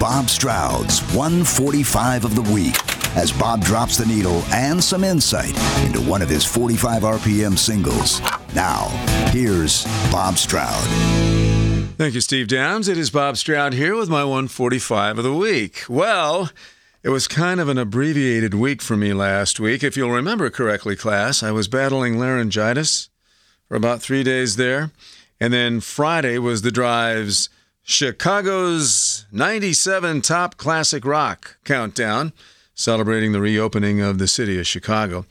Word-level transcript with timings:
Bob 0.00 0.30
Stroud's 0.30 1.02
145 1.14 2.24
of 2.24 2.34
the 2.34 2.40
week 2.54 2.74
as 3.18 3.30
Bob 3.30 3.62
drops 3.62 3.98
the 3.98 4.06
needle 4.06 4.42
and 4.50 4.82
some 4.82 5.04
insight 5.04 5.54
into 5.84 6.00
one 6.00 6.22
of 6.22 6.28
his 6.30 6.42
45 6.42 7.02
RPM 7.02 7.58
singles. 7.58 8.22
Now, 8.54 8.86
here's 9.30 9.84
Bob 10.10 10.38
Stroud. 10.38 10.82
Thank 11.98 12.14
you, 12.14 12.22
Steve 12.22 12.48
Downes. 12.48 12.88
It 12.88 12.96
is 12.96 13.10
Bob 13.10 13.36
Stroud 13.36 13.74
here 13.74 13.94
with 13.94 14.08
my 14.08 14.24
145 14.24 15.18
of 15.18 15.24
the 15.24 15.34
week. 15.34 15.84
Well, 15.86 16.50
it 17.02 17.10
was 17.10 17.28
kind 17.28 17.60
of 17.60 17.68
an 17.68 17.76
abbreviated 17.76 18.54
week 18.54 18.80
for 18.80 18.96
me 18.96 19.12
last 19.12 19.60
week. 19.60 19.84
If 19.84 19.98
you'll 19.98 20.12
remember 20.12 20.48
correctly, 20.48 20.96
class, 20.96 21.42
I 21.42 21.50
was 21.50 21.68
battling 21.68 22.18
laryngitis 22.18 23.10
for 23.68 23.74
about 23.74 24.00
three 24.00 24.22
days 24.22 24.56
there. 24.56 24.92
And 25.38 25.52
then 25.52 25.80
Friday 25.80 26.38
was 26.38 26.62
the 26.62 26.72
drive's 26.72 27.50
Chicago's 27.82 28.90
97 29.32 30.22
Top 30.22 30.56
Classic 30.56 31.04
Rock 31.04 31.58
Countdown, 31.64 32.32
celebrating 32.74 33.32
the 33.32 33.40
reopening 33.40 34.00
of 34.00 34.18
the 34.18 34.26
city 34.26 34.58
of 34.58 34.66
Chicago. 34.66 35.24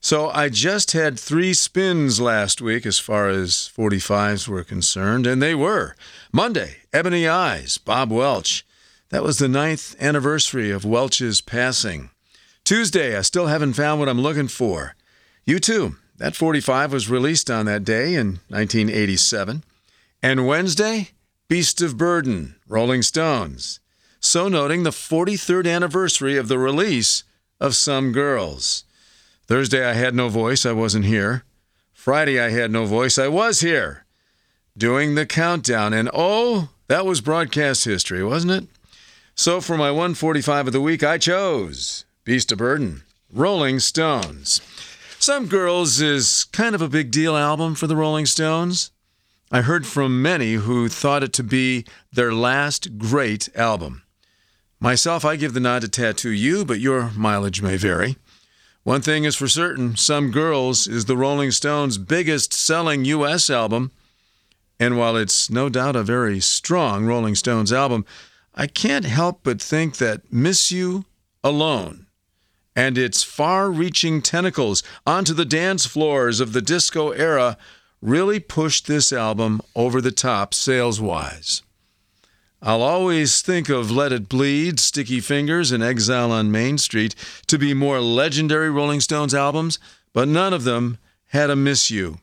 So 0.00 0.28
I 0.30 0.48
just 0.48 0.92
had 0.92 1.18
three 1.18 1.54
spins 1.54 2.20
last 2.20 2.60
week 2.60 2.86
as 2.86 2.98
far 2.98 3.28
as 3.28 3.70
45s 3.74 4.46
were 4.46 4.64
concerned, 4.64 5.26
and 5.26 5.42
they 5.42 5.54
were. 5.54 5.96
Monday, 6.32 6.76
Ebony 6.92 7.26
Eyes, 7.26 7.78
Bob 7.78 8.10
Welch. 8.10 8.64
That 9.10 9.24
was 9.24 9.38
the 9.38 9.48
ninth 9.48 9.96
anniversary 10.00 10.70
of 10.70 10.84
Welch's 10.84 11.40
passing. 11.40 12.10
Tuesday, 12.64 13.16
I 13.16 13.22
still 13.22 13.46
haven't 13.46 13.72
found 13.72 13.98
what 13.98 14.08
I'm 14.08 14.20
looking 14.20 14.48
for. 14.48 14.94
U2. 15.46 15.96
That 16.18 16.36
45 16.36 16.92
was 16.92 17.08
released 17.08 17.50
on 17.50 17.64
that 17.66 17.84
day 17.84 18.14
in 18.14 18.40
1987. 18.48 19.64
And 20.22 20.46
Wednesday, 20.46 21.10
Beast 21.48 21.80
of 21.80 21.96
Burden, 21.96 22.56
Rolling 22.68 23.00
Stones. 23.00 23.80
So 24.20 24.48
noting 24.48 24.82
the 24.82 24.90
43rd 24.90 25.66
anniversary 25.66 26.36
of 26.36 26.48
the 26.48 26.58
release 26.58 27.24
of 27.58 27.74
Some 27.74 28.12
Girls. 28.12 28.84
Thursday, 29.46 29.82
I 29.82 29.94
had 29.94 30.14
no 30.14 30.28
voice, 30.28 30.66
I 30.66 30.72
wasn't 30.72 31.06
here. 31.06 31.44
Friday, 31.94 32.38
I 32.38 32.50
had 32.50 32.70
no 32.70 32.84
voice, 32.84 33.16
I 33.16 33.28
was 33.28 33.60
here. 33.60 34.04
Doing 34.76 35.14
the 35.14 35.24
countdown. 35.24 35.94
And 35.94 36.10
oh, 36.12 36.68
that 36.88 37.06
was 37.06 37.22
broadcast 37.22 37.86
history, 37.86 38.22
wasn't 38.22 38.52
it? 38.52 38.64
So 39.34 39.62
for 39.62 39.78
my 39.78 39.90
145 39.90 40.66
of 40.66 40.72
the 40.74 40.82
week, 40.82 41.02
I 41.02 41.16
chose 41.16 42.04
Beast 42.24 42.52
of 42.52 42.58
Burden, 42.58 43.04
Rolling 43.32 43.80
Stones. 43.80 44.60
Some 45.18 45.46
Girls 45.46 45.98
is 45.98 46.44
kind 46.52 46.74
of 46.74 46.82
a 46.82 46.90
big 46.90 47.10
deal 47.10 47.34
album 47.34 47.74
for 47.74 47.86
the 47.86 47.96
Rolling 47.96 48.26
Stones. 48.26 48.90
I 49.50 49.62
heard 49.62 49.86
from 49.86 50.20
many 50.20 50.54
who 50.54 50.90
thought 50.90 51.22
it 51.22 51.32
to 51.34 51.42
be 51.42 51.86
their 52.12 52.34
last 52.34 52.98
great 52.98 53.48
album. 53.54 54.02
Myself, 54.78 55.24
I 55.24 55.36
give 55.36 55.54
the 55.54 55.60
nod 55.60 55.80
to 55.82 55.88
Tattoo 55.88 56.30
You, 56.30 56.66
but 56.66 56.80
your 56.80 57.10
mileage 57.16 57.62
may 57.62 57.78
vary. 57.78 58.16
One 58.82 59.00
thing 59.00 59.24
is 59.24 59.36
for 59.36 59.48
certain 59.48 59.96
Some 59.96 60.30
Girls 60.30 60.86
is 60.86 61.06
the 61.06 61.16
Rolling 61.16 61.50
Stones' 61.50 61.96
biggest 61.96 62.52
selling 62.52 63.06
U.S. 63.06 63.48
album. 63.48 63.90
And 64.78 64.98
while 64.98 65.16
it's 65.16 65.48
no 65.48 65.70
doubt 65.70 65.96
a 65.96 66.02
very 66.02 66.40
strong 66.40 67.06
Rolling 67.06 67.34
Stones 67.34 67.72
album, 67.72 68.04
I 68.54 68.66
can't 68.66 69.06
help 69.06 69.40
but 69.44 69.62
think 69.62 69.96
that 69.96 70.30
Miss 70.30 70.70
You 70.70 71.06
Alone 71.42 72.06
and 72.76 72.96
its 72.96 73.22
far 73.22 73.70
reaching 73.70 74.22
tentacles 74.22 74.82
onto 75.06 75.32
the 75.34 75.44
dance 75.44 75.86
floors 75.86 76.38
of 76.38 76.52
the 76.52 76.62
disco 76.62 77.10
era 77.10 77.56
really 78.00 78.40
pushed 78.40 78.86
this 78.86 79.12
album 79.12 79.60
over 79.74 80.00
the 80.00 80.12
top 80.12 80.54
sales 80.54 81.00
wise. 81.00 81.62
I'll 82.60 82.82
always 82.82 83.40
think 83.40 83.68
of 83.68 83.90
Let 83.90 84.12
It 84.12 84.28
Bleed, 84.28 84.80
Sticky 84.80 85.20
Fingers, 85.20 85.70
and 85.70 85.82
Exile 85.82 86.32
on 86.32 86.50
Main 86.50 86.76
Street 86.76 87.14
to 87.46 87.56
be 87.56 87.72
more 87.72 88.00
legendary 88.00 88.68
Rolling 88.68 89.00
Stones 89.00 89.32
albums, 89.32 89.78
but 90.12 90.26
none 90.26 90.52
of 90.52 90.64
them 90.64 90.98
had 91.26 91.50
a 91.50 91.56
Miss 91.56 91.90
You. 91.90 92.18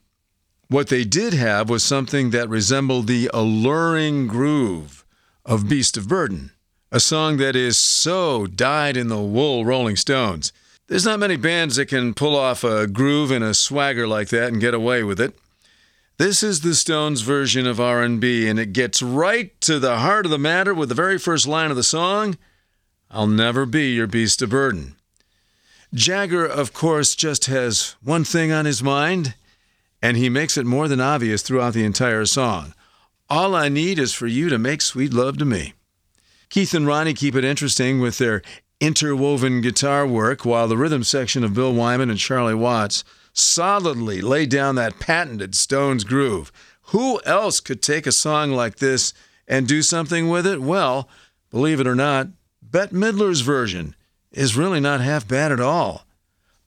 What 0.67 0.87
they 0.87 1.05
did 1.05 1.33
have 1.33 1.69
was 1.69 1.83
something 1.83 2.31
that 2.31 2.49
resembled 2.49 3.07
the 3.07 3.29
alluring 3.33 4.27
groove 4.27 5.05
of 5.45 5.69
Beast 5.69 5.95
of 5.95 6.09
Burden, 6.09 6.51
a 6.91 6.99
song 6.99 7.37
that 7.37 7.55
is 7.55 7.77
so 7.77 8.45
dyed 8.45 8.97
in 8.97 9.07
the 9.07 9.21
wool 9.21 9.63
Rolling 9.63 9.95
Stones. 9.95 10.51
There's 10.87 11.05
not 11.05 11.19
many 11.19 11.37
bands 11.37 11.77
that 11.77 11.85
can 11.85 12.13
pull 12.13 12.35
off 12.35 12.63
a 12.63 12.87
groove 12.87 13.31
and 13.31 13.43
a 13.43 13.53
swagger 13.53 14.07
like 14.07 14.29
that 14.29 14.51
and 14.51 14.59
get 14.59 14.73
away 14.73 15.03
with 15.03 15.21
it. 15.21 15.37
This 16.17 16.43
is 16.43 16.61
the 16.61 16.75
Stones 16.75 17.23
version 17.23 17.67
of 17.67 17.81
R&B 17.81 18.47
and 18.47 18.57
it 18.57 18.71
gets 18.71 19.01
right 19.01 19.59
to 19.59 19.79
the 19.79 19.97
heart 19.97 20.25
of 20.25 20.31
the 20.31 20.37
matter 20.37 20.73
with 20.73 20.87
the 20.87 20.95
very 20.95 21.17
first 21.17 21.45
line 21.45 21.71
of 21.71 21.75
the 21.75 21.83
song, 21.83 22.37
I'll 23.11 23.27
never 23.27 23.65
be 23.65 23.91
your 23.91 24.07
beast 24.07 24.41
of 24.41 24.49
burden. 24.49 24.95
Jagger 25.93 26.45
of 26.45 26.71
course 26.71 27.15
just 27.15 27.47
has 27.47 27.97
one 28.01 28.23
thing 28.23 28.53
on 28.53 28.63
his 28.63 28.81
mind 28.81 29.35
and 30.01 30.15
he 30.15 30.29
makes 30.29 30.55
it 30.55 30.65
more 30.65 30.87
than 30.87 31.01
obvious 31.01 31.41
throughout 31.41 31.73
the 31.73 31.83
entire 31.83 32.25
song. 32.25 32.73
All 33.29 33.53
I 33.53 33.67
need 33.67 33.99
is 33.99 34.13
for 34.13 34.27
you 34.27 34.47
to 34.47 34.57
make 34.57 34.81
sweet 34.81 35.13
love 35.13 35.37
to 35.39 35.45
me. 35.45 35.73
Keith 36.49 36.73
and 36.73 36.87
Ronnie 36.87 37.13
keep 37.13 37.35
it 37.35 37.43
interesting 37.43 37.99
with 37.99 38.19
their 38.19 38.41
interwoven 38.79 39.59
guitar 39.59 40.07
work, 40.07 40.45
while 40.45 40.69
the 40.69 40.77
rhythm 40.77 41.03
section 41.03 41.43
of 41.43 41.53
Bill 41.53 41.73
Wyman 41.73 42.09
and 42.09 42.19
Charlie 42.19 42.55
Watts 42.55 43.03
solidly 43.35 44.21
lay 44.21 44.45
down 44.45 44.75
that 44.75 44.99
patented 44.99 45.53
Stones 45.53 46.03
groove. 46.03 46.51
Who 46.89 47.21
else 47.23 47.59
could 47.59 47.81
take 47.81 48.07
a 48.07 48.11
song 48.11 48.51
like 48.51 48.77
this 48.77 49.13
and 49.47 49.67
do 49.67 49.81
something 49.81 50.29
with 50.29 50.47
it? 50.47 50.61
Well, 50.61 51.09
believe 51.51 51.79
it 51.79 51.87
or 51.87 51.95
not, 51.95 52.29
Bette 52.61 52.95
Midler's 52.95 53.41
version 53.41 53.95
is 54.31 54.57
really 54.57 54.79
not 54.79 55.01
half 55.01 55.27
bad 55.27 55.51
at 55.51 55.59
all. 55.59 56.05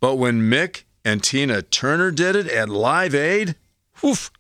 But 0.01 0.17
when 0.17 0.43
Mick 0.43 0.85
and 1.05 1.23
Tina 1.23 1.63
Turner 1.63 2.11
did 2.11 2.37
it 2.37 2.49
at 2.49 2.69
Live 2.69 3.15
Aid, 3.15 3.57
whoof, 4.03 4.31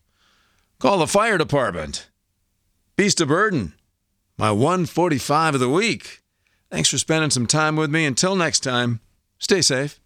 call 0.79 0.99
the 0.99 1.07
fire 1.07 1.39
department. 1.39 2.09
Beast 2.97 3.21
of 3.21 3.29
Burden, 3.29 3.75
my 4.37 4.51
145 4.51 5.55
of 5.55 5.61
the 5.61 5.69
week. 5.69 6.23
Thanks 6.71 6.91
for 6.91 6.99
spending 6.99 7.31
some 7.31 7.47
time 7.47 7.77
with 7.77 7.91
me. 7.91 8.05
Until 8.05 8.37
next 8.37 8.61
time, 8.61 9.01
stay 9.39 9.63
safe. 9.63 9.99